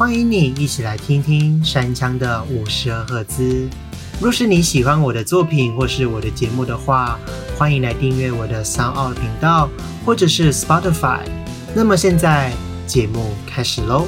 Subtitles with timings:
[0.00, 3.68] 欢迎你一起来听听山枪的五十二赫兹。
[4.18, 7.18] 若是你喜欢我的作品或是我的节目的话，
[7.58, 9.68] 欢迎来订阅我的 Sound 频道
[10.02, 11.20] 或者是 Spotify。
[11.74, 12.50] 那么现在
[12.86, 14.06] 节目开始喽。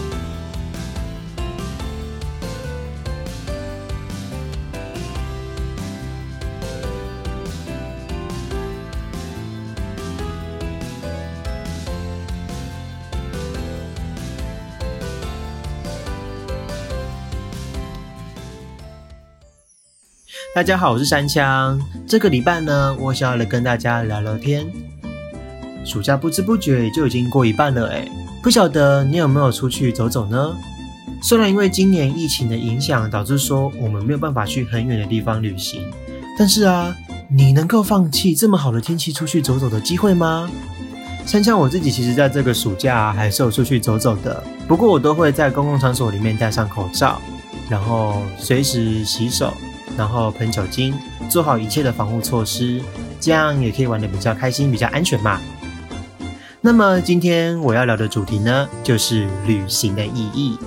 [20.63, 21.77] 大家好，我是山枪。
[22.07, 24.65] 这个礼拜呢，我想要来跟大家聊聊天。
[25.85, 28.07] 暑假不知不觉就已经过一半了，哎，
[28.41, 30.57] 不晓得你有没有出去走走呢？
[31.21, 35.83] 虽然因为今年疫情的影响，导致说我们没有办法去很远的地方旅行，
[36.39, 36.97] 但是啊，
[37.29, 40.49] 你能够放弃这么好的天气出去走走的机会吗？
[41.27, 47.21] 山枪我自己其实在这个暑假还是有出去走走的，不过我都会在公共场所里面戴上口罩，
[47.69, 49.53] 然后随时洗手。
[49.97, 50.95] 然后喷酒精，
[51.29, 52.81] 做好一切的防护措施，
[53.21, 55.41] 这样也可以玩得比较开心、比较安全嘛。
[56.61, 60.59] 那么今天我要聊的主题呢，就是旅行的意义。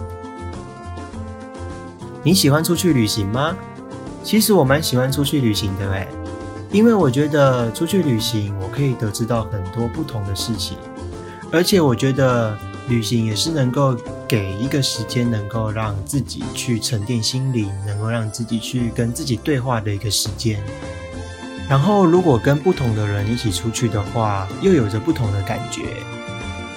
[2.23, 3.56] 你喜欢出去旅行吗？
[4.23, 6.08] 其实我蛮喜欢出去旅行的诶，
[6.72, 10.78] 因为我觉得出去旅行，我可以得知到很多不同的事情，
[11.52, 13.95] 而且我觉得旅行也是能够。
[14.28, 20.59] 给一个时间，能够让自己去沉淀心灵，能够让自己去跟自己对话的一个时间。
[21.69, 25.83] 然后，如果跟不同的人一起出去的话，又有着不同的感觉。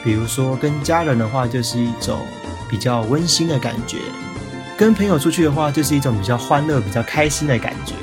[0.05, 2.21] 比如说，跟家人的话，就是一种
[2.69, 3.97] 比较温馨的感觉；
[4.77, 7.95] 跟朋友出去的话，就是一种比较欢乐、比较开心的感觉。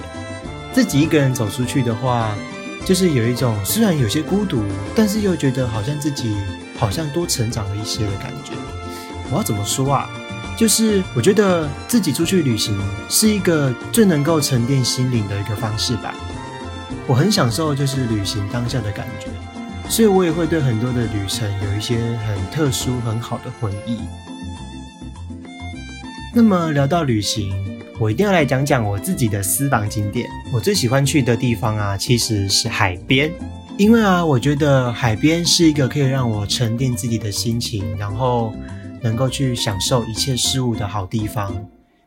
[0.74, 2.36] 自己一个人走出去的话，
[2.84, 4.64] 就是有一种虽然有些孤独，
[4.96, 6.36] 但是又觉得好像自己
[6.78, 8.54] 好像多成长了一些的感觉。
[9.32, 10.10] 我要怎么说啊？
[10.58, 12.80] 就是我觉得自己出去旅行
[13.10, 16.16] 是一个最能够沉淀心灵的一个方式吧。
[17.08, 19.28] 我很享受就是旅行当下的感觉，
[19.90, 24.00] 所以我也会对很多的旅程有一些很特殊、很好的回忆。
[26.34, 27.54] 那么聊到旅行，
[28.00, 30.28] 我一定要来讲讲我自己的私房景点。
[30.54, 33.32] 我最喜欢去的地方啊，其实是海边，
[33.78, 38.54] 因为啊，我觉得海边是一个可以让我沉淀自己的心情，然后。
[39.02, 41.54] 能够去享受一切事物的好地方，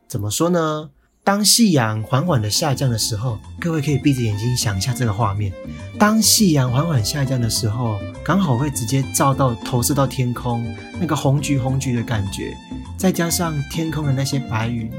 [0.05, 0.89] 怎么说呢？
[1.23, 5.49] 当夕阳缓缓的下降的时候，各位可以闭着眼睛想一下这个画面。
[5.97, 12.53] 当夕阳缓缓下降的时候，刚好会直接照到投射到天空，那个红橘红橘的感觉，
[12.97, 14.91] 再加上天空的那些白云，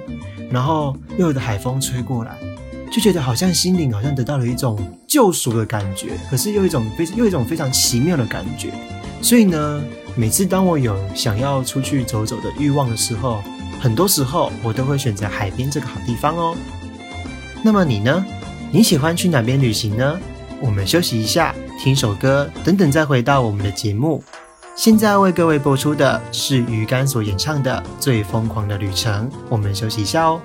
[0.50, 2.34] 然后又有的海风吹过来，
[2.90, 8.72] 就觉得好像心灵好像得到了一种救赎的感觉，可是又一种非又一种非常奇妙的感觉。
[9.22, 9.82] 所以呢。
[10.16, 13.40] 每次当我有想要出去走走的欲望的时候，
[13.80, 16.56] 很多时候我都会选择海边这个好地方哦。
[17.62, 18.26] 那么你呢？
[18.72, 20.18] 你喜欢去哪边旅行呢？
[20.60, 24.22] 我们休息一下，听首歌，等等再回到我们的节目。
[24.74, 29.30] 现在为各位播出的是鱼竿所演唱的《最疯狂的旅程》。
[29.48, 30.40] 我们休息一下哦。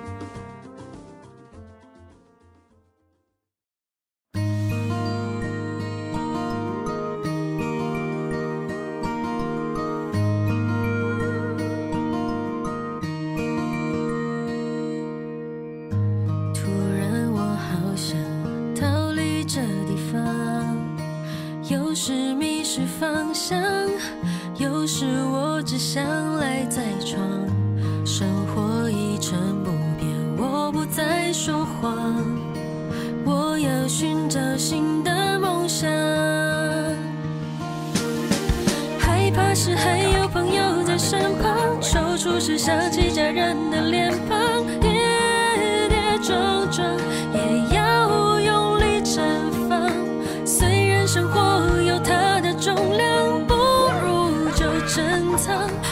[34.35, 35.89] 找新的梦想
[38.99, 44.91] 害怕是还有朋友在身旁踌躇时想起家人的脸庞跌
[45.87, 46.85] 跌撞撞
[47.33, 49.21] 也要用力绽
[49.69, 49.89] 放。
[50.45, 53.53] 虽然生活有它的重量不
[54.03, 55.84] 如就珍藏。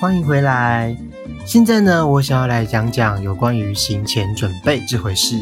[0.00, 0.96] 欢迎回来。
[1.44, 5.38] 现在呢，我想要来讲讲有关于行前准备这回事。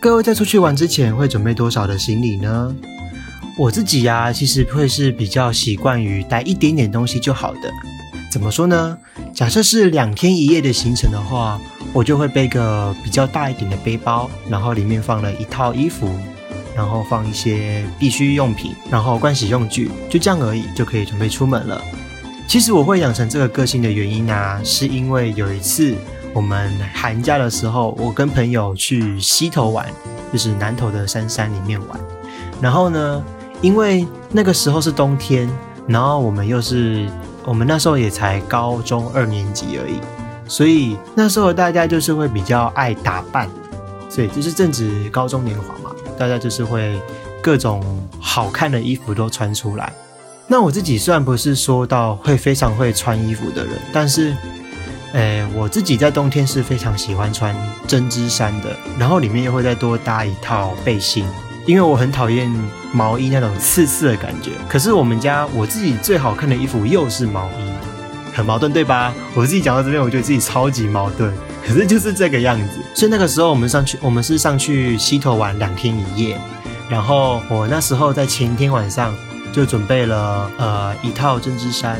[0.00, 2.74] 各位在出去玩之前会准备多少的行李呢？
[3.58, 7.70] 我自己呀，其实会是比较习惯于带一点点东西就好的。
[8.32, 8.96] 怎么说呢？
[9.34, 11.60] 假设是两天一夜的行程的话，
[11.92, 16.08] 我就会背个比较大一点的背包，然后里面放了一套衣服，
[16.74, 21.78] 然后放一些必需用品，然后盥洗用具，就这样而已，就可以准备出门了。
[22.48, 25.94] 其实我会养成这个个性的原因啊，是因为有一次
[26.32, 29.86] 我们寒假的时候，我跟朋友去溪头玩，
[30.32, 32.00] 就是南头的山山里面玩，
[32.60, 33.22] 然后呢。
[33.60, 35.50] 因为那个时候是冬天，
[35.88, 37.08] 然后我们又是
[37.44, 39.98] 我们那时候也才高中二年级而已，
[40.46, 43.48] 所以那时候大家就是会比较爱打扮，
[44.08, 47.00] 所以就是正值高中年华嘛，大家就是会
[47.42, 47.82] 各种
[48.20, 49.92] 好看的衣服都穿出来。
[50.50, 54.34] 那我自己虽然不是说到会非常会穿衣服的人，但是，
[55.12, 57.54] 诶，我自己在冬天是非常喜欢穿
[57.86, 61.26] 针织衫的，然后里面又会再多搭一套背心。
[61.66, 62.50] 因为我很讨厌
[62.94, 67.70] 毛衣那种刺刺的感觉，可是我们家我自己最好看的衣服又是毛衣，
[68.32, 69.12] 很矛盾对吧？
[69.34, 71.30] 我自己讲到这边，我觉得自己超级矛盾，
[71.62, 72.80] 可是就是这个样子。
[72.94, 76.40] 所以那个时候我们上去，我们是上去溪头玩两天一夜，
[76.88, 79.14] 然后我那时候在前一天晚上
[79.52, 81.98] 就准备了呃一套针织衫，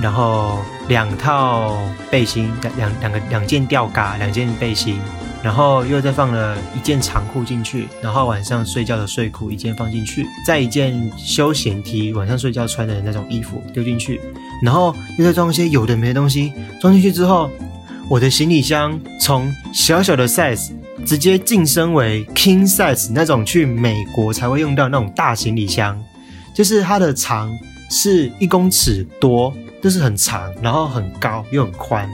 [0.00, 1.76] 然后两套
[2.10, 5.00] 背心，两两两个两件吊嘎，两件背心。
[5.40, 14.20] 然后又再放了一件长裤进去，然后晚上睡觉的睡裤一件放进去，再一件休闲 T，晚上睡觉穿的那种衣服丢进去，
[14.64, 17.12] 然后又再装一些有的没的东西装进去。
[17.12, 17.48] 之后，
[18.10, 20.72] 我的行李箱从小小的 size
[21.06, 25.96] 直接晋升为 king size 那种去美国才会用到那种大行李箱，
[26.58, 27.56] 就是它的长
[27.88, 32.10] 是一公尺多，就是很长，然后很高又很宽。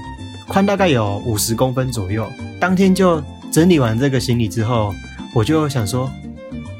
[0.46, 2.30] 宽大概有五十公分左右。
[2.60, 4.94] 当天就整理完这个行李之后，
[5.34, 6.10] 我就想说，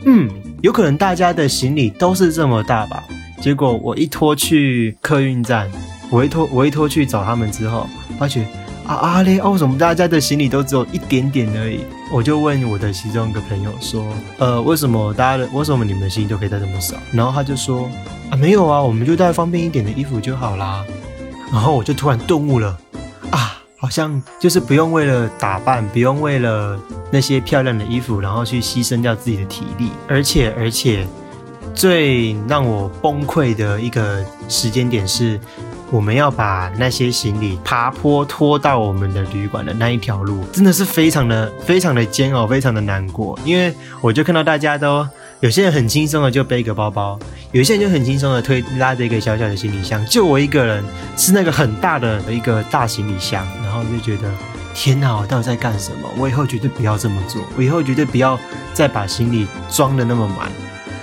[0.05, 0.29] 嗯，
[0.61, 3.03] 有可能大家的行李都是这么大吧。
[3.41, 5.73] 结果我一拖去客运站，
[6.11, 8.47] 我一拖我一拖去找他们之后，发觉
[8.87, 11.81] 啊啊嘞，为什么大家的行李都只有一点点而已？
[12.13, 14.07] 我就问我的其中一个朋友说，
[14.39, 16.97] 呃，为什么大家的为什么你们的行李都可以带这么少？
[17.11, 17.89] 然后他就说
[18.31, 20.85] 啊，没有啊，我们就带方便一点的衣服就好啦。
[21.51, 22.79] 然后我就突然顿悟了。
[23.31, 26.79] 啊好像就是不用为了打扮，不用为了
[27.11, 29.91] 那些漂亮的衣服，然后去牺牲掉自己的体力。
[30.09, 31.07] 而且，而且
[31.75, 35.39] 最让我崩溃的一个时间点是，
[35.95, 43.39] 我们要把那些行李爬坡拖到我们的旅馆的那一条路，真的是非常的、非常的煎熬，非常的难过。
[43.45, 45.07] 因为我就看到大家都。
[45.41, 47.19] 有些人很轻松的就背个包包，
[47.53, 50.83] 有些人就很轻松的推拉着一个小小的行李箱，就我一个人
[51.19, 54.29] 是那个很大的一个大行李箱，然后就觉得
[54.75, 56.09] 天哪，我到底在干什么？
[56.17, 58.39] 我以后绝对不要这么做，我以后绝对不要
[58.73, 60.51] 再把行李装的那么满。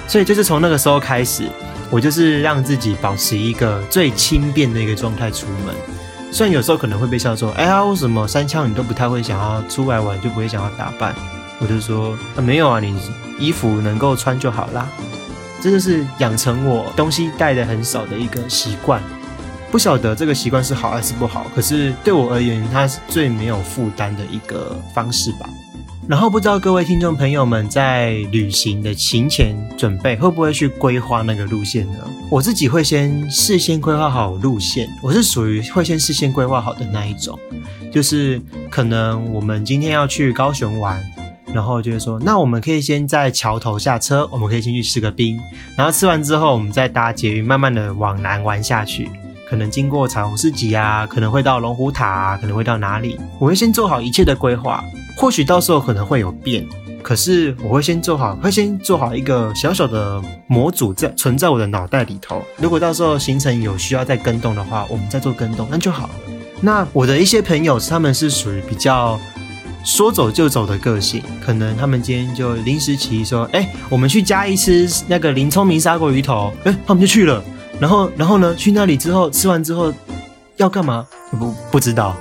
[0.07, 1.43] 所以就是从那个时候开始，
[1.91, 5.75] 我就是让自己保持一个最轻便的一个状态出门。
[6.31, 11.13] 虽然有时候可能会被笑说，哎呀，为什么三枪你都不太会想要出来玩，就不会想要打扮？
[11.59, 12.99] 我就说啊，没有啊，你。
[13.39, 14.87] 衣服能够穿就好啦，
[15.59, 19.01] 这就是养成我东西带的很少的一个习惯。
[19.71, 25.49] 不晓得这个习惯是好还是不好，可是对我而言，它是最没有负担的一个方式吧。
[26.11, 31.99] 然后不知道各位听众朋友们在旅行的行前准备会不会去规划那个路线呢？
[32.29, 37.39] 我自己会先事先规划好路线，我是属于会先事先规划好的那一种，
[37.89, 41.01] 就是可能我们今天要去高雄玩。
[41.53, 45.39] 然后就是说，那我们可以先在桥头下车，我们可以先去吃个冰，
[45.77, 49.09] 然后吃完之后，我们再搭捷运慢慢的往南玩下去，
[49.49, 53.17] 可能经过彩虹市集啊，可能会到龙虎塔，可能会到哪里？
[53.39, 54.83] 我会先做好一切的规划，
[55.15, 56.67] 或许到时候可能会有变，
[57.01, 62.43] 可是我会先做好，会先做好一个小小的模组在存在我的脑袋里头。
[62.57, 66.13] 如果到时候行程有需要再跟动的话，我们再做跟动，那就好了。
[66.61, 69.19] 那我的一些朋友，他们是属于比较。
[69.83, 77.43] 说走就走的个性，可能他们今天就临时起意说：“哎，我们去加一吃那个林聪明砂锅鱼头。”哎，他们就去了。
[77.79, 79.91] 然后，然后呢，去那里之后吃完之后
[80.57, 81.07] 要干嘛？
[81.31, 82.15] 不不知道。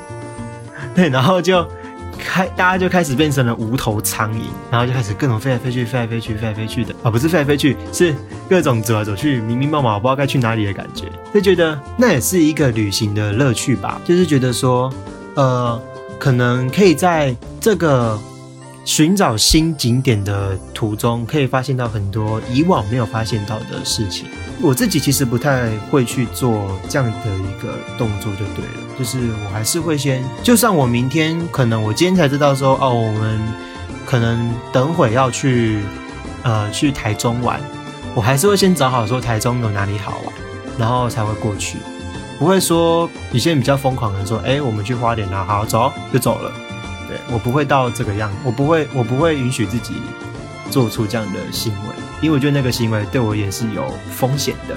[0.97, 1.63] 对，然后就
[2.23, 8.15] 开，大家就开始变成了无头苍蝇，然后就开始各种飞来飞去，飞来飞去，飞来飞去的啊，不是飞来飞去，是
[8.49, 11.07] 各种走来走去，迷迷茫茫，我不知道该去哪里的感觉。
[11.33, 14.93] 就觉得那也是一个旅行的乐趣吧，就是觉得说，
[15.35, 15.81] 呃。
[16.19, 18.21] 可能可以在这个
[18.85, 24.27] 寻找新景点的途中，可以发现到很多以往没有发现到的事情。
[24.61, 33.41] 我自己其实不太会去做这样的一个动作，就对了，就是我还是会先，就算我明天可能我今天才知道说，哦，我们
[34.05, 35.83] 可能等会要去，
[36.43, 37.59] 呃，去台中玩，
[38.15, 40.35] 我还是会先找好说台中有哪里好玩，
[40.77, 41.79] 然后才会过去，
[42.39, 46.53] 不会说有些人比较疯狂的说，哎，我们去花莲啊，好走就走了，
[47.09, 49.95] 对我不会到这个样子，我不会，我不会允许自己
[50.71, 54.77] 做出这样的行为，因为我觉得那个行为对我也是有风险的。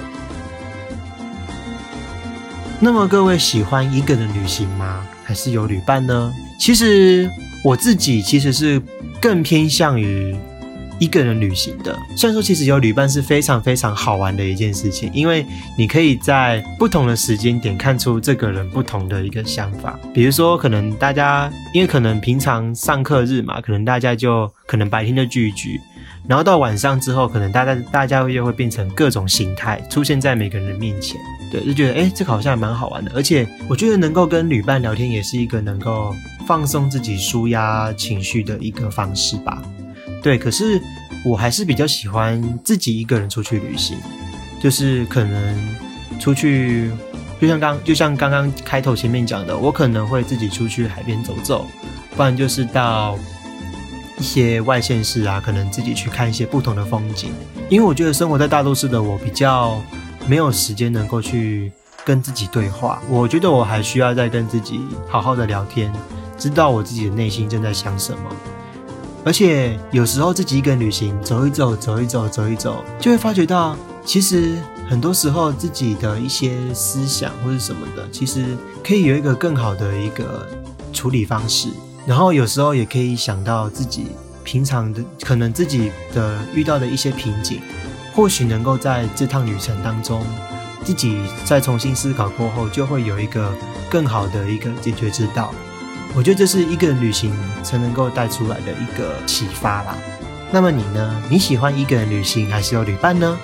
[2.80, 5.06] 那么各位喜欢一个人旅行吗？
[5.24, 6.32] 还是有旅伴呢？
[6.58, 7.30] 其实
[7.64, 8.80] 我自己其实是
[9.20, 10.36] 更偏向于
[10.98, 11.98] 一个人旅行的。
[12.14, 15.46] 虽然说其实有旅伴是非常非常好玩的一件事情，因为
[15.78, 19.98] 你可以在不同的时间点看出这个人不同的一个想法。
[20.12, 25.80] 比如说，可能大家因为可能平常上课日嘛，可能大家就可能白天就聚一聚。
[26.28, 31.18] 然后到晚上之后，可能大家大家又会变成各种形态出现在每个人的面前，
[31.54, 33.12] 对，就觉得哎，这个好像蛮好玩的。
[33.14, 36.12] 而且我觉得能够跟旅伴聊天，也是一个能够
[36.48, 39.62] 放松自己、舒压情绪的一个方式吧。
[40.20, 40.82] 对，可是
[41.24, 43.96] 我还是比较喜欢自己一个人出去旅行，
[44.60, 45.76] 就是可能
[46.18, 46.90] 出去，
[47.40, 51.66] 就像刚就像刚刚开头前面讲的，我可能会自己出去海边走走，
[52.16, 53.16] 不然就是到。
[54.16, 57.32] 一些外县市啊，可能自己去看一些不同的风景，
[57.68, 59.82] 因为我觉得生活在大都市的我比较
[60.26, 61.72] 没有时间能够去
[62.04, 63.02] 跟自己对话。
[63.08, 65.92] 我觉得我还需要再跟自己好好的聊天，
[66.38, 68.18] 知道我自己的内心正在想什么。
[69.24, 80.46] 而且有时候自己一个人旅行，走一走，走一走，走一走，就会发觉到，其实很多时候自己的一些思想或者什么的，其实可以有一个更好的一个
[80.92, 81.70] 处理方式。
[82.06, 84.08] 然后有时候也可以想到自己
[84.42, 87.62] 平常的可能自己的遇到的一些瓶颈，
[88.14, 90.24] 或许能够在这趟旅程当中，
[90.84, 93.52] 自己再重新思考过后，就会有一个
[93.90, 95.52] 更好的一个解决之道。
[96.14, 99.96] 我觉得这是一个人旅行才能够带出来的一个启发啦。
[100.52, 101.22] 那么你呢？
[101.28, 103.36] 你喜欢一个人旅行还是有旅伴呢？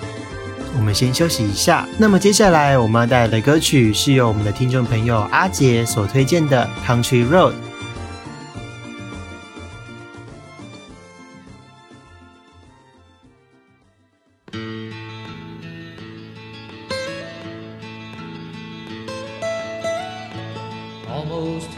[0.77, 1.85] 我们先休息一下。
[1.99, 7.53] 那么接下来我们要带来的歌曲是由我们的听众朋友阿杰所推荐的《Country Road》。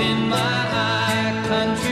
[0.00, 1.89] in my high country.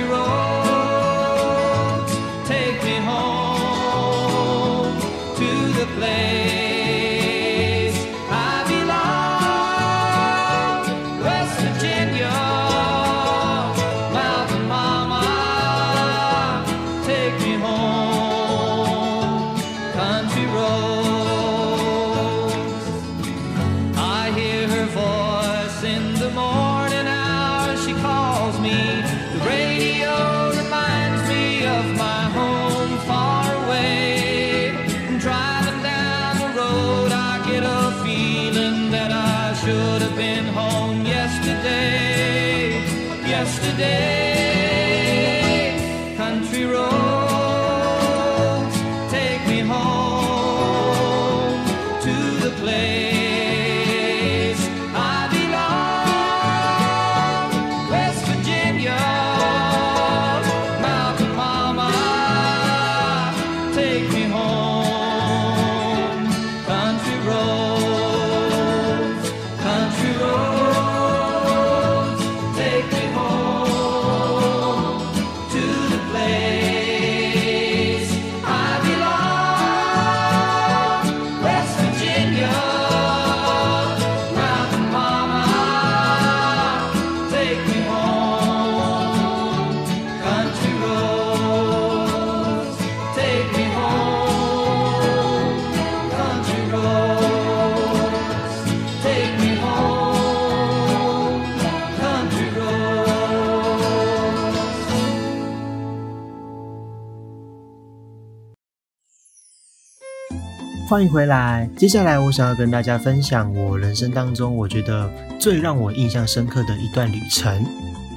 [110.88, 111.68] 欢迎回来。
[111.76, 117.62] 接下来，我想要跟大家分享我人生当中我觉得最让我印象深刻的一段旅程。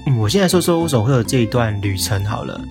[0.06, 2.62] 嗯，我现在说说为什么会有这一段旅程好了。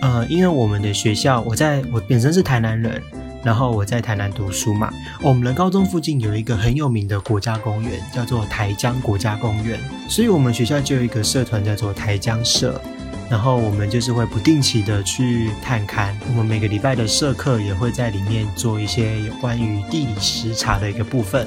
[0.00, 3.02] 呃，因为我们的学校，我在我本身是台南人，
[3.44, 4.90] 然后我在台南读书嘛。
[5.20, 12.80] 我们的高中附近有一个很有名的国家公园，叫做台江国家公园，所以我们学校就有一个社团叫做台江社。
[13.30, 21.46] 然后我们就是会不定期的去探勘，我们每个礼拜的社课也会在里面做一些有关于地理时查的一个部分。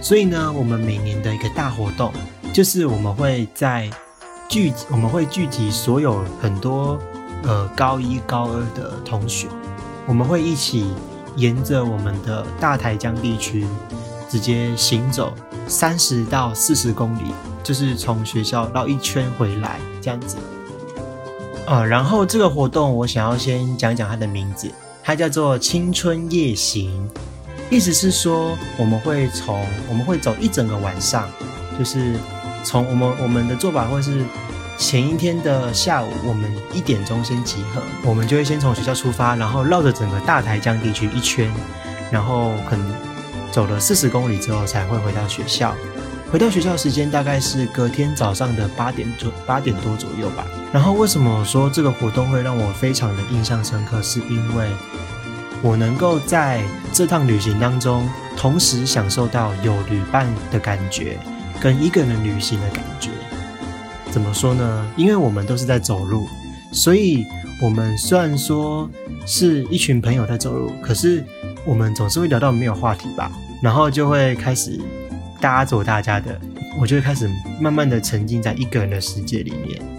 [0.00, 2.12] 所以呢，我们每年的一个大活动，
[2.52, 3.88] 就是我们会在
[4.48, 6.98] 聚，我们会聚集所有很多
[7.44, 9.46] 呃高一高二的同学，
[10.06, 10.92] 我们会一起
[11.36, 13.64] 沿着我们的大台江地区
[14.28, 15.32] 直接行走
[15.68, 20.36] 三十到四十公里，就是从学校绕一圈回来这样子。
[21.66, 24.70] 呃，然后这个活动我想要先讲讲它的名字，
[25.02, 27.08] 它叫做青春夜行，
[27.70, 31.26] 意思是说我们会从我们会走一整个晚上，
[31.78, 32.16] 就是
[32.62, 34.22] 从我们我们的做法会是
[34.76, 41.50] 前一天的下午，我们一点钟先集合，我们就会先从学校出发，然后绕着整个大台江地区一圈，
[42.10, 42.94] 然后可能
[43.50, 45.74] 走了四十公里之后才会回到学校。
[46.30, 50.44] 回到学校时间大概是隔天早上的八点左八点多左右吧。
[50.74, 54.02] 然后为什么说这个活动会让我非常的印象深刻？
[54.02, 54.68] 是因为
[55.62, 61.16] 我能够在这趟旅行当中，同时享受到有旅伴的感觉，
[61.60, 63.10] 跟一个人旅行的感觉。
[64.10, 64.92] 怎么说呢？
[64.96, 66.26] 因为我们都是在走路，
[66.72, 67.24] 所以
[67.62, 68.90] 我们虽然说
[69.24, 71.24] 是一群朋友在走路，可是
[71.64, 73.30] 我们总是会聊到没有话题吧，
[73.62, 74.80] 然后就会开始。
[75.40, 76.36] 大家走大家的，
[76.80, 79.93] 我就会开始慢慢的沉浸在一个人的世界里面。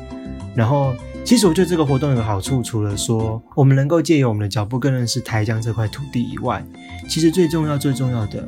[0.56, 6.64] 然后，其实我觉得这个活动有好处，除了说我们能够借由我们的脚步更认识台江这块土地以外，
[7.10, 8.48] 其实最重要最重要的，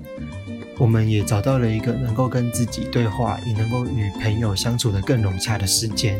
[0.77, 6.19] 我们也找到了一个能够跟自己对话，也能够与朋友相处的更融洽的时间。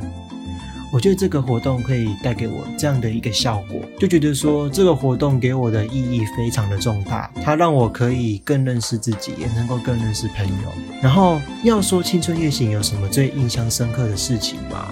[0.89, 10.73] 我觉得这个活动可以带给我这样的一个效果，就觉得说这个活动给我的意义非常的重大，它让我可以更认识自己，也能够更认识朋友。
[11.01, 14.87] 然后要说青春夜行有什么最印象深刻的事情吗？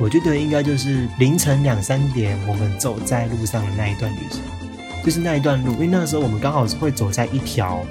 [0.00, 4.40] 我觉得应该就是凌晨两三点我们走在路上的那一段旅程，
[5.04, 7.84] 就是那一段路，因为那时候我们刚好是会走在一条。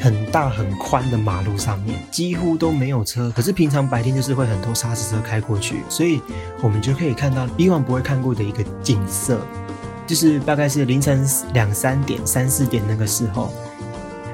[0.00, 6.20] 很大很宽的马路上面几乎都没有车，可是平常白天就是会很多沙石车开过去，所以
[6.62, 9.40] 我们就可以看到以往不会看过的一个景色，
[10.06, 13.52] 就是大概是凌晨两三点、三四点那个时候，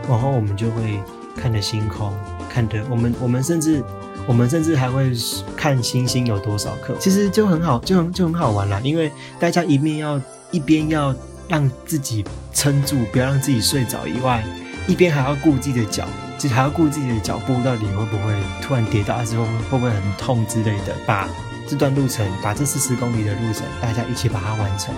[0.07, 1.01] 然后我们就会
[1.35, 2.12] 看着星空，
[2.51, 3.83] 看着我们，我们甚至
[4.27, 5.13] 我们甚至还会
[5.57, 11.15] 看星星有多少颗，其实就很好，就很就很好玩啦，因为大家一面要一边要
[11.49, 14.45] 让自己撑住，不要让自己睡着以外。
[14.87, 16.07] 一边还要顾自己的脚，
[16.39, 20.95] 就还要顾自己的脚步，到底会不会突然跌倒，还是会会不会很痛之类的？
[21.07, 21.27] 把
[21.67, 24.95] 这段路程，把这四十公里的路程，大家一起把它完成。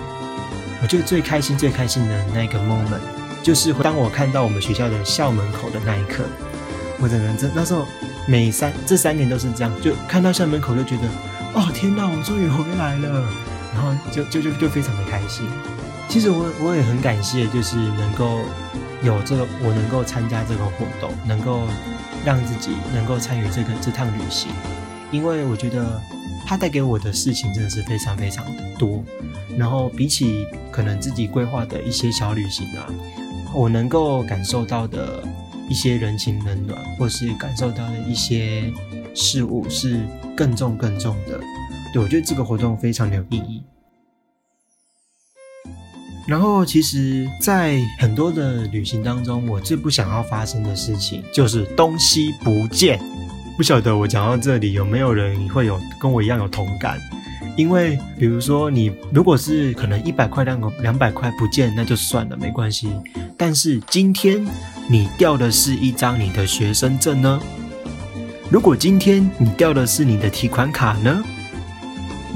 [0.81, 2.99] 我觉得最开心、最开心的那个 moment，
[3.41, 6.25] 就是当我看到我们学校的校门口的那一刻，
[6.99, 7.85] 我整个人真那时候
[8.27, 11.07] 每三这三年都是这样，就看到校门口就觉得，
[11.53, 13.25] 哦天哪，我终于回来了，
[13.73, 15.47] 然后就就就就非常的开心。
[16.09, 18.41] 其实我我也很感谢，就是能够。
[19.03, 21.67] 有这个，我能够参加这个活动，能够
[22.25, 24.51] 让自己能够参与这个这趟旅行，
[25.11, 26.01] 因为我觉得
[26.47, 29.03] 它带给我的事情真的是非常非常的多。
[29.55, 32.89] 然后比起可能自己规划的一些小旅行啊，
[33.53, 35.23] 我能够感受到的
[35.69, 38.71] 一些人情冷暖，或是感受到的一些
[39.13, 39.99] 事物是
[40.35, 41.39] 更重更重的。
[41.93, 43.63] 对我觉得这个活动非常的有意义。
[46.27, 52.99] 然后，其实，在很多的旅行当中，我最不想要发生的事情就是东西不见。
[53.55, 56.99] 不晓得我讲到这里，有没有人会有跟我一样有同感？
[57.57, 62.89] 因为，比如说，你如果是可能一百块两个两百块不见，那就算了，没关系。
[63.35, 64.47] 但是今天
[64.87, 67.41] 你掉的是一张你的学生证呢？
[68.49, 71.21] 如果今天你掉的是你的提款卡呢？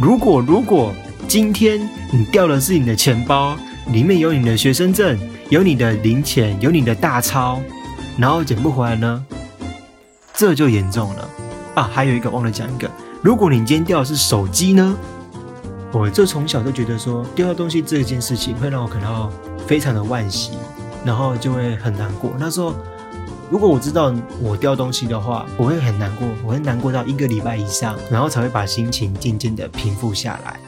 [0.01, 0.91] 如果如果
[1.27, 1.79] 今天
[2.12, 3.57] 你掉的是你的钱包？
[3.88, 5.17] 里面有你的学生证，
[5.49, 7.60] 有你的零钱，有你的大钞，
[8.15, 9.25] 然后捡不回来呢，
[10.34, 11.29] 这就严重了
[11.75, 11.89] 啊！
[11.91, 12.89] 还有一个忘了讲一个，
[13.21, 14.97] 如果你今天掉的是手机呢，
[15.91, 19.31] 我就从小就觉得说掉东西这件事情会让我感到
[19.67, 20.53] 非常的惋惜，
[21.05, 22.31] 然后就会很难过。
[22.39, 22.73] 那时候
[23.49, 30.60] 如果我知道我掉东西的话，我会很难过，我会难过到一个礼拜以上，然后才会把心情渐渐的平复下来。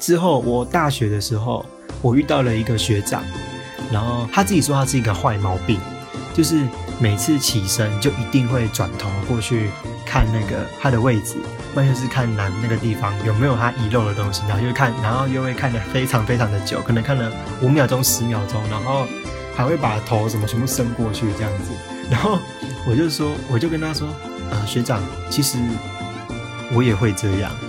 [0.00, 1.64] 之后我大学的时候。
[2.00, 3.22] 我遇到了一个学长，
[3.92, 5.78] 然后他自己说他是一个坏毛病，
[6.34, 6.66] 就是
[6.98, 9.70] 每次起身就一定会转头过去
[10.12, 11.36] 看那个他的位置，
[11.72, 19.06] 不然就是看南那个地方有没有他遗漏的东西，然后又看，然后又会看的非常非常的久，可能看了五秒钟、十秒钟，然后
[19.56, 21.70] 还会把头什么全部伸过去这样子。
[22.10, 22.38] 然后
[22.86, 24.06] 我就说，我就跟他说，
[24.50, 25.56] 呃，学长，其实
[26.74, 27.50] 我也会这样。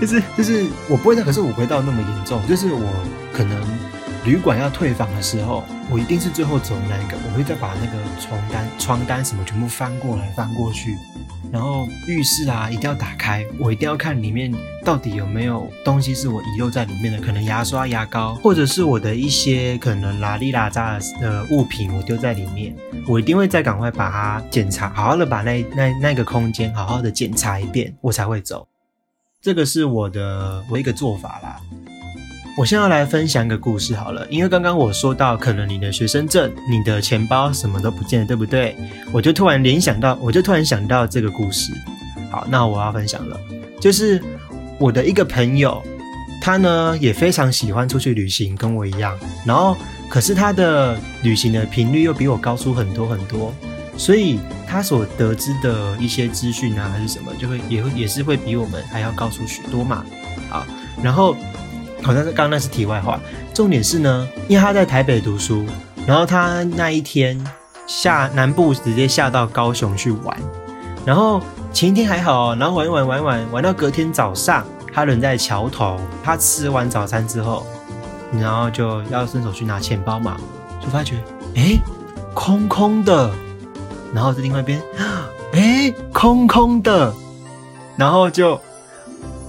[0.00, 2.40] 就是就是我不会到，可是我不会到那么严重。
[2.46, 2.88] 就是我
[3.32, 3.60] 可能
[4.24, 10.96] 旅馆要退房的时候，我一定是最后走那个，我会再把那个床单、床单什么全部翻过来翻过去。
[11.50, 14.50] 然后浴室啊，一定要打开，我一定要看里面
[14.84, 22.74] 到底有没有东西是我遗漏在里面的，可能牙刷、牙膏，或者是我的一些可能拉里拉扎的物品，我丢在里面，
[23.08, 28.66] 我一定会再赶快把它检查，好好的把那那那个空间好好的检查一遍，我才会走。
[29.42, 31.60] 这个是我的我一个做法啦。
[32.54, 38.76] 我现在要来分享一个故事好了，因为刚刚我说到，可能你的学生证、你的钱包什么都不见了，对不对？
[39.10, 41.72] 我就突然联想到，我就突然想到这个故事。
[42.30, 43.40] 好，那我要分享了，
[43.80, 44.22] 就是
[44.78, 45.82] 我的一个朋友，
[46.42, 49.18] 他呢也非常喜欢出去旅行，跟我一样。
[49.46, 49.74] 然后，
[50.10, 53.54] 可是他的旅行的频率又比我高出很多很多。
[53.96, 60.04] 所以他所得知的一些资讯啊，还是什么，就会也会也是会比我们还要高出许多嘛。
[60.50, 60.66] 啊，
[61.02, 61.36] 然后
[62.02, 63.20] 好像是刚那是题外话，
[63.54, 65.64] 重点是呢，因为他在台北读书，
[66.06, 67.42] 然后他那一天
[67.86, 70.36] 下南部直接下到高雄去玩，
[71.04, 71.40] 然后
[71.72, 77.66] 前一天还好，然后玩一玩玩玩玩到隔天早上，他人在桥头，他吃完早餐之后，
[78.32, 80.36] 然后就要伸手去拿钱包嘛，
[80.80, 81.22] 就发觉
[81.54, 81.78] 哎，
[82.34, 83.30] 空空的。
[84.14, 84.82] 然后在另外一边，
[85.54, 87.14] 哎，空空的，
[87.96, 88.60] 然后就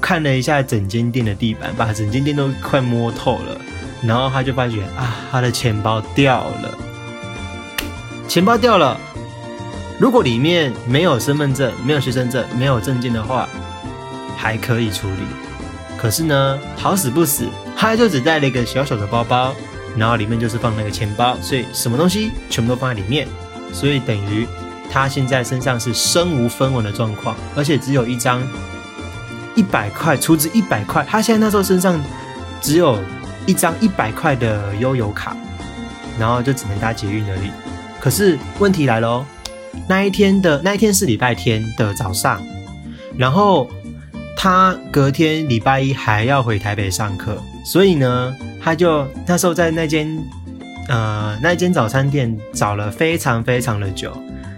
[0.03, 3.57] 看了一下整间店的地板，把整间店都快摸透了。
[4.01, 6.77] 然后他就发觉啊，他的钱包掉了，
[8.27, 8.99] 钱包掉了。
[9.97, 13.47] 如果里面没有身份证、没有学生证、没有证件的话，
[14.35, 15.23] 还可以处理。
[15.97, 19.55] 可是呢，好死不死，他就只带了一个小小的包包，
[19.95, 23.25] 然后里面就是放那个钱包，所以什么东西全部都放在里面。
[23.71, 24.45] 所以等于
[24.91, 28.45] 他现在身上是身无分文的状况，而且只有一张
[29.55, 31.05] 一百块，出资一百块。
[31.07, 31.99] 他现在那时候身上
[32.61, 32.99] 只有
[33.45, 35.35] 一张一百块的悠游卡，
[36.19, 37.51] 然后就只能搭捷运而已。
[37.99, 39.25] 可是问题来了哦，
[39.87, 42.41] 那一天的那一天是礼拜天的早上，
[43.17, 43.69] 然后
[44.35, 50.17] 他隔天礼拜一还要回台北上课，所以呢，他就那时候在那间。
[50.89, 54.11] 呃，那间早餐店找了非常非常的久，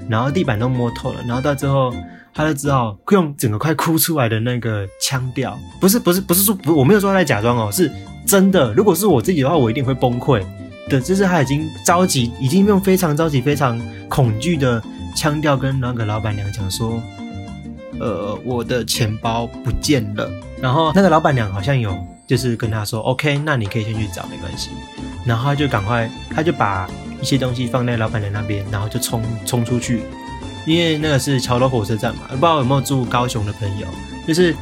[0.09, 1.93] 然后地板都摸透了，然后到最后，
[2.35, 7.89] 他就只好用整个快哭出来的那个腔调，不是不是不是说不，我没有说他在假装哦，是
[8.27, 8.73] 真的。
[8.73, 10.43] 如果是我自己的话，我一定会崩溃
[10.89, 10.99] 的。
[10.99, 14.83] 就是他已经着急，已经用非常着急、非常恐惧的
[15.15, 17.01] 腔调跟那个老板娘讲说
[17.99, 20.29] ：“呃，我的钱包不见了。”
[20.61, 24.71] 然后那个老板娘好像有就是跟他说：“OK，那你可以先去找，没关系。”
[25.25, 26.87] 然后他就赶快，他就把
[27.21, 30.01] 一些东西放在老板娘那边，然后就冲冲出去，
[30.65, 33.87] 因为那个是桥头火车站嘛，不知道有没有住高雄的朋友，
[34.27, 34.55] 就是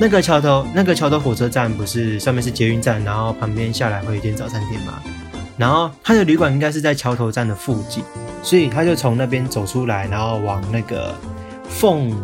[0.00, 5.02] 那个桥头那个桥头火车站不是上面是捷运站，然后旁边下来会有一间早餐店嘛，
[5.56, 8.04] 然后他的旅馆应该是在桥头站的附近，
[8.42, 11.14] 所以他就从那边走出来，然后往那个
[11.68, 12.16] 凤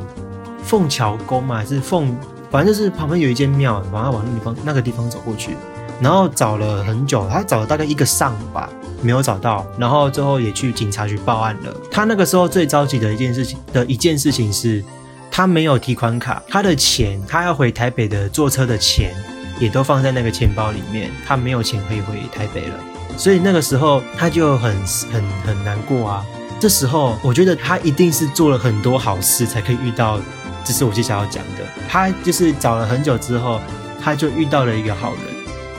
[0.62, 2.16] 凤桥宫嘛，还是凤，
[2.50, 5.56] 反正就是旁边有一间庙，然后往那地方那个地方走过去。
[6.00, 8.68] 然后找了很久，他找了大概一个上午吧，
[9.00, 9.66] 没有找到。
[9.78, 11.74] 然后最后也去警察局报案了。
[11.90, 14.84] 他那个时候最着急的一件事情的一件事情是，
[15.30, 19.14] 他没有提款卡，他的钱，他要回台北的坐车的钱，
[19.58, 22.74] 也都放在那个钱包里面，他没有钱可以回台北了。
[23.16, 24.74] 所以那个时候他就很
[25.12, 26.26] 很很难过啊。
[26.58, 30.18] 这时候我觉得他一定是做了很多好事，才可以遇到，
[30.64, 31.64] 这是我接下来要讲的。
[31.88, 33.60] 他就是找了很久之后，
[34.02, 35.33] 他就遇到了一个好人。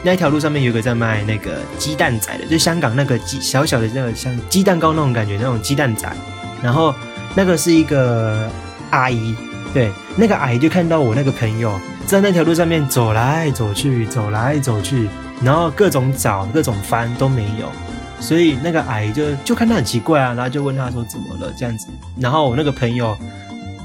[0.05, 6.07] 那条路上面有个在卖那个鸡蛋仔的，就香港那个鸡小小的那个像鸡蛋糕那种感觉那种鸡蛋仔，
[6.61, 6.93] 然后
[7.33, 8.47] 那个是一个
[8.91, 9.35] 阿姨，
[9.73, 15.09] 对，那个阿姨就看到我那个朋友在那条路上面走来走去，走来走去，
[15.41, 17.67] 然后各种找各种翻都没有，
[18.19, 21.87] 所以那个阿姨就就看他很奇怪啊，然后就问他说怎么了这样子，
[22.19, 23.17] 然后我那个朋友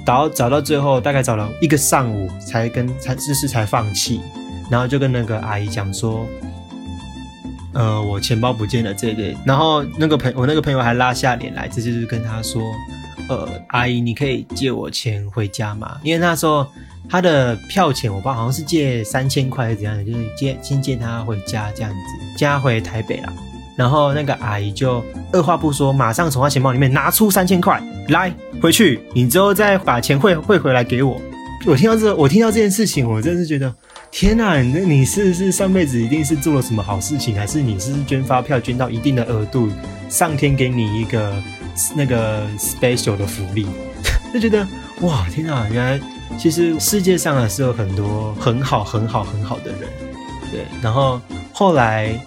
[0.05, 4.21] 找找到最后大概找了一个上午才跟才就是才放弃。
[4.71, 6.25] 然后就跟那个阿姨讲说，
[7.75, 9.37] 呃，我钱包不见了，这类。
[9.45, 12.63] 然后那个朋我那个朋友还拉下脸来，直接就跟他说，
[13.29, 15.99] 呃，阿姨，你可以借我钱回家吗？
[16.03, 16.67] 因为那时候
[17.09, 21.97] 他的票钱，我爸好像是借三千块还是怎样的，就是借先借他回家这样子，
[22.37, 23.33] 借他回台北了。
[23.77, 25.03] 然后那个阿姨就
[25.33, 28.31] 二话不说，马上从他钱包里面拿出三千块来，
[28.61, 31.21] 回去，你之后再把钱汇汇回来给我。
[31.67, 33.75] 我听到这，我听到这件事情，我真是觉得，
[34.11, 39.71] 天呐，那你是是上辈子一定是做了什么好事情，还是你是捐发票捐到一定的额度，
[40.09, 41.43] 上天给你一个
[41.95, 43.67] 那个 special 的福利，
[44.35, 44.67] 就觉得
[45.03, 46.01] 哇，天呐，原来
[46.39, 49.81] 其实世界上还是有很多很好很好很好的人，
[50.51, 51.21] 对，然后
[51.53, 52.21] 后来。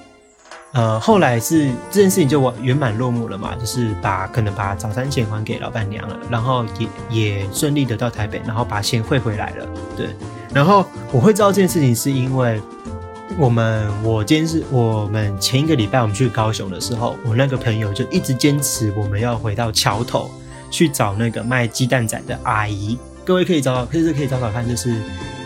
[0.74, 9.68] 呃，后来是这件事情就完圆满落幕了嘛，就是把可能把早餐钱还给老板娘了，然后也也顺利的到台北，然后把钱汇回来了。
[9.96, 10.10] 对，
[10.52, 12.60] 然后我会知道这件事情是因为
[13.38, 20.32] 我们我今天是我们前一个礼拜我们去高雄的时候，我那个朋友就一直坚持我们要回到桥头
[20.72, 25.00] 去找那个卖鸡蛋仔的阿姨，各位可以找找，可以可以找找看，就是。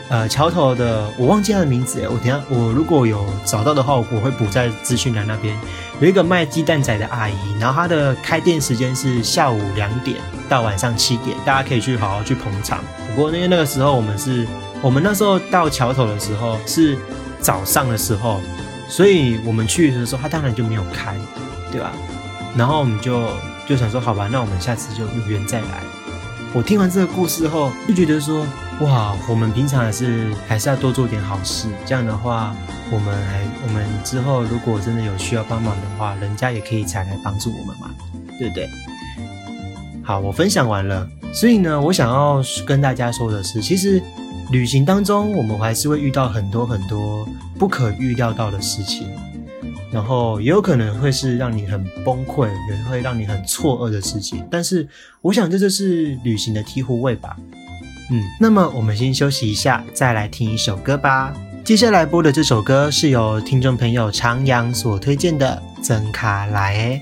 [0.09, 5.57] 呃，桥头的我忘记他的名字，我等下我如果有找到的话，我会补在资讯栏那边。
[5.99, 10.17] 有一个卖鸡蛋仔的阿姨，然后她的开店时间是下午两点
[10.47, 12.83] 到晚上七点，大家可以去好好去捧场。
[13.15, 14.47] 不过因为那个时候我们是，
[14.81, 16.97] 我们那时候到桥头的时候是
[17.41, 18.39] 早上的时候，
[18.87, 21.15] 所以我们去的时候他当然就没有开，
[21.71, 21.91] 对吧？
[22.55, 23.27] 然后我们就
[23.67, 25.83] 就想说，好吧，那我们下次就有缘再来。
[26.53, 28.45] 我听完这个故事后，就觉得说。
[28.81, 32.55] 哇，我们平常还是还是要多做点好事，这样的话，
[32.91, 37.89] 我们还我们之后如果真的有需要帮忙的话，人家也可以才来帮助我们嘛，
[38.37, 38.69] 对不对？
[40.03, 43.99] 好，我分享完了，所以呢，我想要跟大家说的是，其实
[44.51, 49.09] 旅行当中我们还是会遇到很多很多不可预料到的事情，
[49.91, 54.87] 然后也有可能会是让你很崩溃，也会让你很错愕的事情，但是
[55.21, 57.35] 我想这就是旅行的醍醐味吧。
[58.09, 61.33] 嗯，那么我们先休息一下，再来听一首歌吧。
[61.63, 67.01] 接下来播的这首歌是由听众朋友长阳所推荐的《曾卡莱》。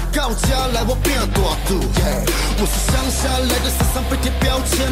[0.11, 1.79] 到家来我变大度。
[2.61, 4.85] 我是乡下来的，身上被贴标签，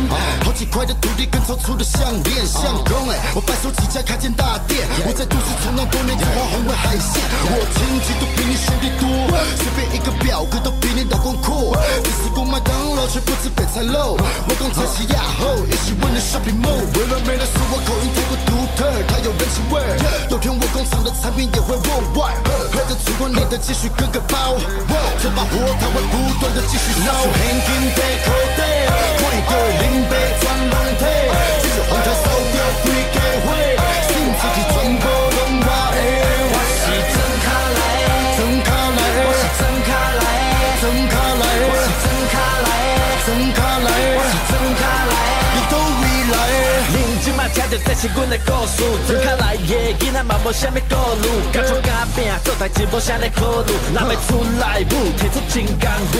[0.43, 2.47] 好几块的土地跟超粗的项链。
[2.47, 4.87] 相公哎，我白手起家开间大店。
[5.05, 7.21] 我在都市闯荡多年，眼花红为海鲜。
[7.45, 9.05] 我亲戚都比你兄弟多，
[9.55, 11.77] 随便一个表哥都比你老公阔。
[12.03, 14.17] 只吃过麦当劳却不吃北菜肉。
[14.17, 16.81] 我讲菜是亚后，一起问的 shopping mall。
[16.97, 19.77] 为了美的说我口音太过独特，它有人情味。
[20.31, 22.41] 有天我工厂的产品也会 worldwide。
[22.73, 24.57] 喝着烛光里的继续割个包，
[25.17, 27.07] 这把火它会不断的继续烧。
[27.35, 28.61] 现金在口袋，
[29.17, 31.03] 看一个零杯转龙体，
[31.61, 33.47] 这是红台烧掉几家伙，
[34.07, 35.05] 心自己全部
[47.69, 52.25] 认真嘛，听着这是阮的故事，真卡来的囡仔嘛无啥物顾虑，敢做敢拼。
[52.43, 56.17] 做代志无啥咧考虑，若要出来舞，提出真功夫。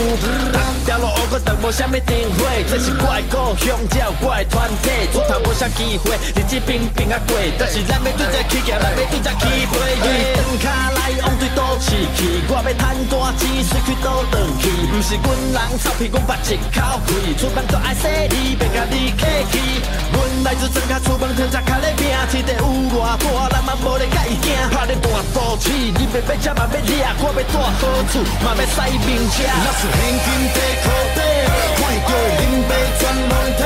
[0.86, 4.90] 条路乌过，但无啥物定位，这是我的故乡，只有我的团体。
[5.12, 9.74] 出头无啥机会，日子平平啊过，但是咱要对只起价，咱要对只起飞。
[10.00, 14.70] 转脚来往对倒市去，要赚大钱，随去倒转去。
[14.88, 17.10] 不是阮人臭屁，阮把一口开。
[17.36, 19.82] 出门都爱洗你，别甲你客气。
[20.12, 24.54] 阮来自庄脚出门，天才脚咧拼，天地有偌大，咱嘛无咧甲伊惊。
[24.70, 26.20] 拍咧大赌气，你别。
[26.20, 29.42] 要吃嘛要掠，我要住好厝嘛要使名车。
[29.42, 31.18] 若是现金在裤底，
[31.80, 32.70] 看到林北
[33.00, 33.62] 全拢体，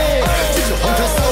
[0.54, 1.23] 这是风台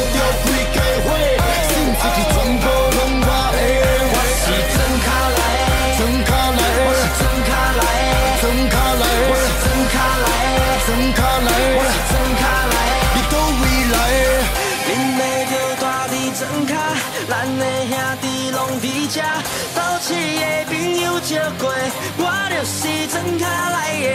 [21.22, 21.70] 笑过，
[22.18, 24.06] 我就是真卡来的，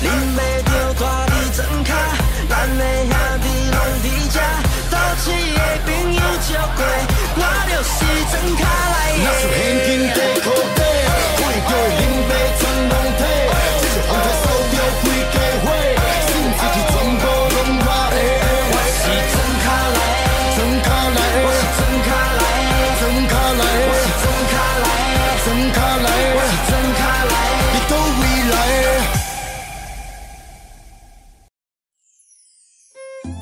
[0.00, 1.90] 啉袂着大你真卡，
[2.48, 4.36] 咱的兄弟拢伫这。
[5.22, 6.80] 起的朋友照过，
[7.36, 7.94] 我就是
[8.30, 9.20] 装卡来的。
[9.22, 10.18] 若是现金在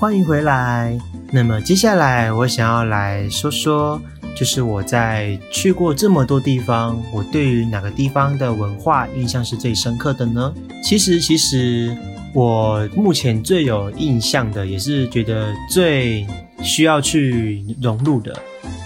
[0.01, 0.99] 欢迎回来。
[1.31, 4.01] 那么接下来我想要来说说，
[4.35, 10.55] 就是我在去过这么多地方，我对于哪个地方的文化印象是最深刻的呢？
[10.83, 11.95] 其实，其实
[12.33, 16.27] 我目前最有印象的，也是觉得最
[16.63, 18.35] 需要去融入的，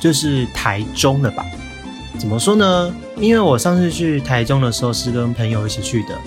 [0.01, 1.47] 就是台中了吧？
[2.19, 2.93] 怎么说呢？
[3.19, 6.19] 因为我上次去台中的时候是跟朋友一起去的，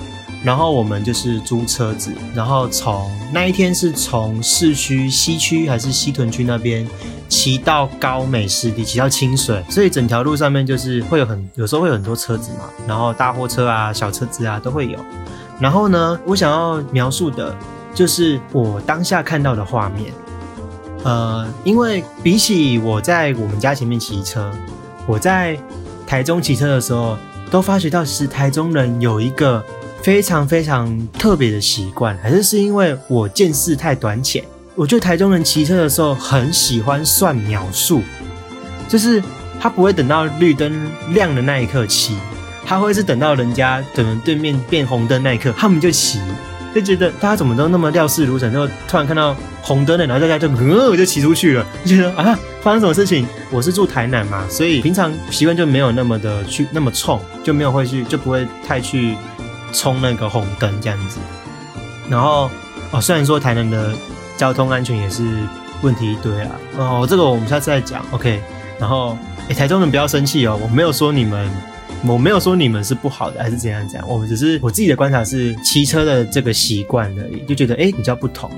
[0.43, 6.88] 然后我们就是租车子，然后从那一天是从市区西区还是西屯区那边
[7.28, 14.97] 骑到高美湿地，骑到清水，所以整条路上面就是会有很有时候会有很多车子嘛，然后大货车啊、小车子啊都会有。
[15.60, 17.56] 然后呢，我想要描述的
[17.93, 20.13] 就是我当下看到的画面。
[21.04, 24.52] 呃，因为比起我在我们家前面骑车，
[25.06, 25.58] 我在
[26.06, 27.17] 台中骑车的时候，
[27.50, 29.63] 都发觉到是台中人有一个
[30.02, 34.44] 非常非常特别的习惯，还是是因为我见识太短浅。
[34.76, 38.02] 我觉得台中人骑车的时候很喜欢算秒数，
[38.88, 39.22] 就是
[39.60, 42.16] 他不会等到绿灯亮的那一刻骑，
[42.64, 46.20] 他会是等到人家等对面变红灯那一刻，他们就骑，
[46.76, 53.26] 就觉得大家怎么都那么料事如神，就突然看到红灯了，然后大家就呃就骑出去了，就觉得啊发生什么事情？
[53.50, 59.16] 我是住台南嘛，所以平常习惯就没有那么的去那么冲，就没有会去就不会太去
[59.74, 61.20] 冲那个红灯这样子。
[62.09, 62.49] 然后
[62.91, 63.93] 哦，虽然说台南的
[64.38, 65.24] 交通安全也是
[65.82, 68.41] 问题一堆啊，哦，这个我们下次再讲，OK。
[68.80, 69.18] 然后，
[69.49, 71.49] 哎，台中人不要生气哦，我没有说你们，
[72.05, 78.51] 我没有说你们是不好的，还是怎样怎样，我们只是我自己的观察是骑车的这个习惯而已，就觉得哎比较不同，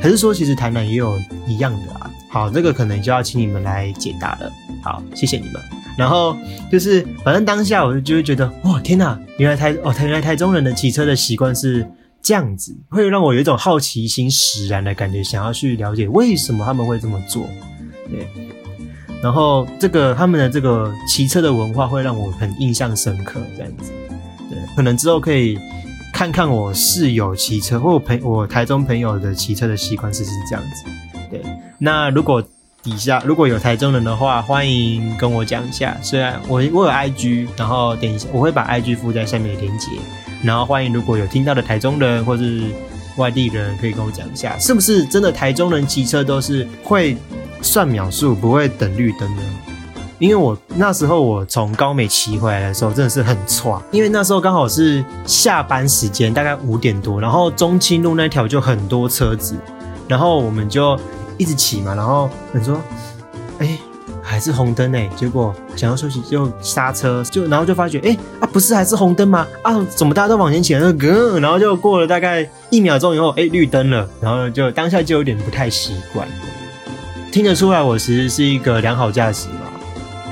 [0.00, 1.18] 还是说其实台南也有
[1.48, 2.08] 一样的啊？
[2.28, 4.50] 好，这个可能就要请你们来解答了。
[4.82, 5.79] 好，谢谢你们。
[6.00, 6.34] 然后
[6.72, 11.86] 就是，反正当下我就就会觉得，哇，天哪，原来台哦，原来台中人的骑车的习惯是
[12.22, 17.46] 这样子，会让我有一种好奇心使然的感觉，想要去了解为什么他们会这么做。
[18.08, 18.26] 对，
[19.22, 23.92] 然后这个他们的这个骑车的文化会让我很印象深刻，这样子。
[24.48, 25.58] 对，可能之后可以
[26.14, 31.18] 看看我室友骑车，或我朋我台中朋友的骑车的习惯是是这样子。
[31.30, 31.42] 对，
[31.76, 32.42] 那如果
[32.82, 35.94] 底下如果有台中人的话，欢迎跟我讲一下。
[36.02, 39.88] 虽然我我有 IG，然后等一下我会把 IG 附在下面的链接，
[40.42, 42.62] 然后欢迎如果有听到的台中人或是
[43.16, 47.18] 外地人，可以跟我讲一下，是不是真的台中人骑车都是会
[47.60, 49.42] 算秒数，不会等绿灯呢？
[50.18, 59.54] 因为我那时候我从高美骑回来的时候，真的是很差，因为那时候刚好是下班时间，大概五点多，然后中清路那条就很多车子，
[60.08, 60.98] 然后我们就
[61.40, 62.78] 一直骑嘛，然后你说，
[63.60, 63.78] 哎、
[64.22, 69.46] 还是红灯哎、结果想要休息就刹车，就然后就发觉，哎、啊不是还是红灯吗？
[69.62, 70.78] 啊怎么大家都往前骑？
[70.78, 76.28] 就咯，然后就过了大概一秒钟以后，哎、绿灯了，然后就当下就有点不太习惯，
[77.32, 79.54] 听得出来我其实是一个良好驾驶嘛。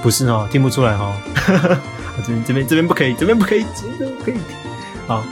[0.02, 1.14] 不是哦，听不出来哦。
[2.22, 4.34] 这边这边这边不可以，这边不可以，这边不可以。
[5.06, 5.24] 好，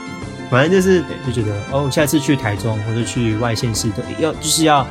[0.49, 4.85] 反正就是就觉得哦，下次去台中或者去外县市都，要就是要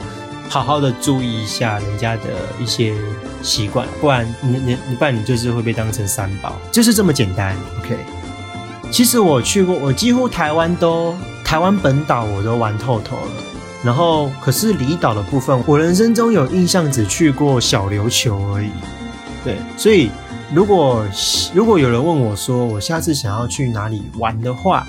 [0.49, 2.23] 好好的注意一下人家的
[2.59, 2.95] 一些
[3.43, 7.57] 习惯，不然你你你不然你就是会被当成三宝，就是这么简单。
[7.79, 7.99] OK，
[8.91, 13.33] 其实我去过，我几乎台湾都台湾本岛我都玩透透了。
[13.85, 18.71] 然后，可是离岛的部分，我人生中有印象只去过小琉球而已。
[19.45, 20.11] 对，所以
[20.53, 21.07] 如果
[21.55, 24.85] 如果有人问我说我下次想要去哪里玩的话，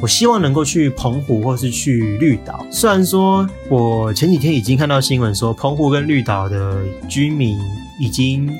[0.00, 2.64] 我希望能够去澎湖或是去绿岛。
[2.70, 7.58] 虽然说我前几天已经看到新闻说澎湖跟绿岛的居民
[8.00, 8.50] 已经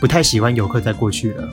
[0.00, 1.48] 不太喜欢游客再过去了。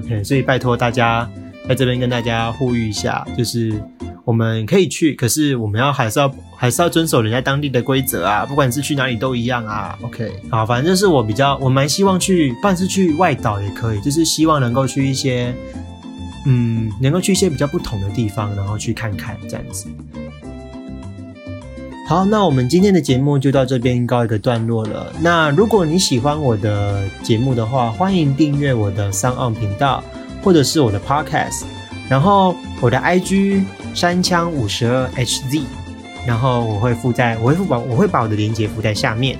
[0.00, 1.30] OK，所以拜托大家
[1.68, 3.80] 在这边跟大家呼吁一下，就是
[4.24, 9.96] 我们可以去，可是我们要还是要还是要遵守人家当地的规则啊，不管是去哪里都一样啊。
[10.02, 15.54] OK，好，反正就是我比较我蛮希望去，不管是去外岛也可以，就是希望能够去一些，
[16.46, 19.86] 嗯，能够去一些比较不同的地方，然后去看看这样子。
[22.08, 25.12] 好，那我们今天的节目就到这边告一个段落了。
[25.20, 30.02] 那如果你喜欢我的节目的话，欢迎订阅我的商岸频道，
[30.42, 31.62] 或者是我的 Podcast，
[32.08, 33.62] 然后我的 IG
[33.94, 35.62] 山枪五十二 HZ，
[36.26, 39.38] 然后我会附在，我会把我会把我的链接附在下面。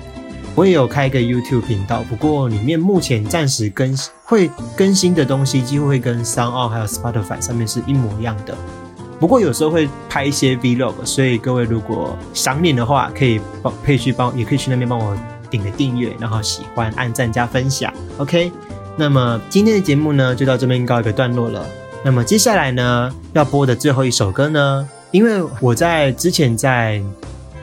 [0.53, 8.55] 我也有开一个 YouTube 频道，不过里面目前暂时更新会更新的东西，几乎会跟 s o u n 还有 Spotify 上面是一模一样的。
[9.19, 15.15] 不过有时候会拍一些 Vlog，所以各位如果想念的话，可以帮可以去帮，也可以去那边帮我
[15.49, 17.93] 点个订阅，然后喜欢按赞加分享。
[18.17, 18.51] OK，
[18.97, 21.65] 那么今天的节目呢，就到这边告一个段落了。
[22.03, 27.01] 那么接下来呢，要播的最后一首歌呢，因为我在之前在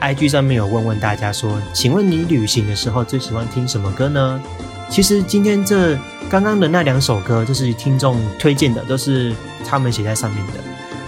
[0.01, 4.41] IG 上面有问问大家说，请问你旅行的时候最喜欢听什么歌呢？
[4.89, 5.95] 其实今天这
[6.29, 9.35] 刚刚的那两首歌，就是听众推荐的，都是
[9.65, 10.53] 他们写在上面的。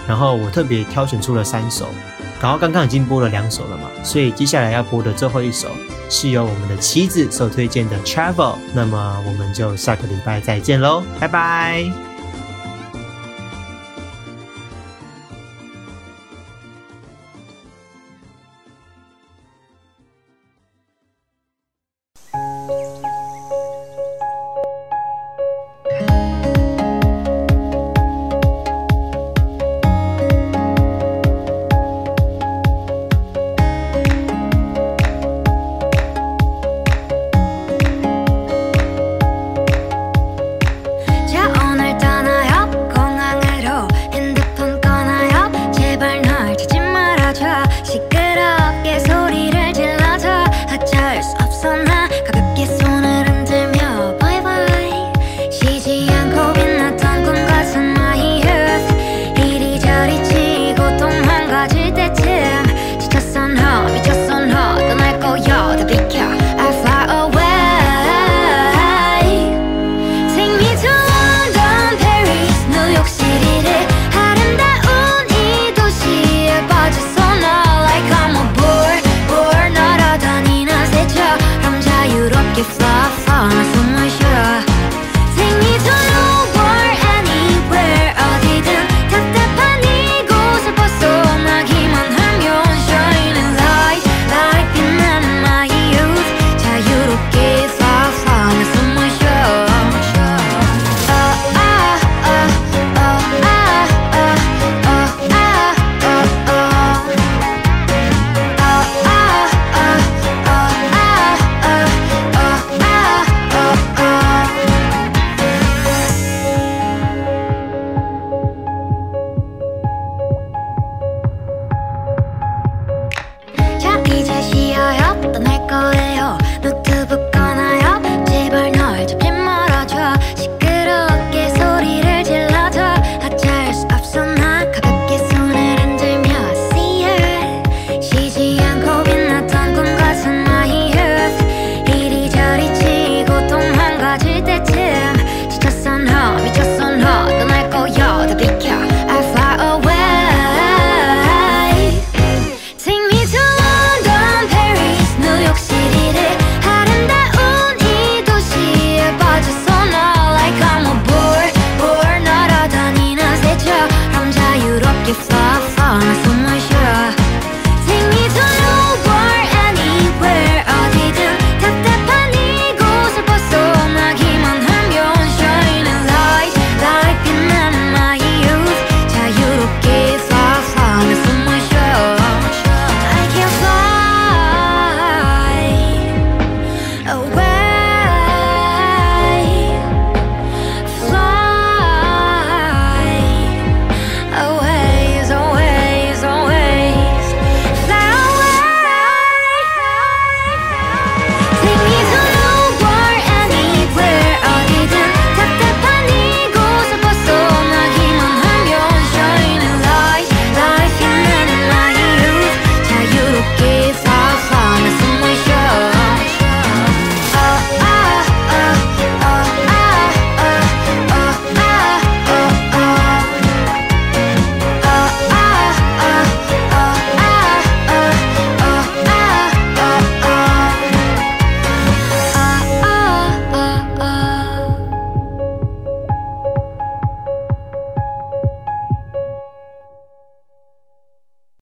[0.06, 1.88] 然后我特别挑选出了三首，
[2.40, 5.68] 然后刚刚已经播了两首了嘛，所以接下来要播的最后一首
[6.10, 8.34] 是由我们的妻子所推荐的《Travel》。
[8.74, 12.11] 那么我们就下个礼拜再见喽，拜拜。